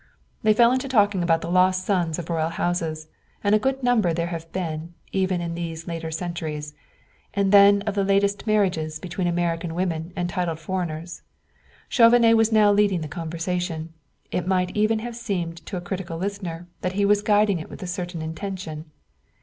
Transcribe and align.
They 0.41 0.53
fell 0.55 0.75
to 0.75 0.87
talking 0.87 1.21
about 1.21 1.41
the 1.41 1.51
lost 1.51 1.85
sons 1.85 2.17
of 2.17 2.27
royal 2.27 2.49
houses 2.49 3.07
and 3.43 3.53
a 3.53 3.59
goodly 3.59 3.83
number 3.83 4.15
there 4.15 4.25
have 4.33 4.51
been, 4.51 4.95
even 5.11 5.41
in 5.41 5.53
these 5.53 5.85
later 5.87 6.09
centuries 6.09 6.73
and 7.35 7.51
then 7.51 7.83
of 7.83 7.93
the 7.93 8.03
latest 8.03 8.47
marriages 8.47 8.97
between 8.97 9.27
American 9.27 9.75
women 9.75 10.11
and 10.15 10.27
titled 10.27 10.59
foreigners. 10.59 11.21
Chauvenet 11.87 12.35
was 12.35 12.51
now 12.51 12.71
leading 12.71 13.01
the 13.01 13.07
conversation; 13.07 13.93
it 14.31 14.47
might 14.47 14.75
even 14.75 14.97
have 14.97 15.15
seemed 15.15 15.63
to 15.67 15.77
a 15.77 15.81
critical 15.81 16.17
listener 16.17 16.67
that 16.81 16.93
he 16.93 17.05
was 17.05 17.21
guiding 17.21 17.59
it 17.59 17.69
with 17.69 17.83
a 17.83 17.85
certain 17.85 18.23
intention. 18.23 18.89